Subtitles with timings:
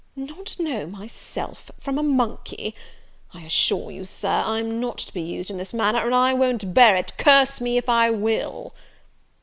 [0.15, 2.73] "Not know myself from a monkey!
[3.35, 6.73] I assure you, Sir, I'm not to be used in this manner, and I won't
[6.73, 8.73] bear it curse me if I will!"